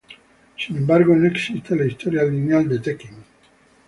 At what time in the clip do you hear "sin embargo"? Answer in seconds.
0.57-1.15